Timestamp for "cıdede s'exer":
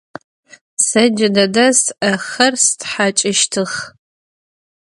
1.17-2.53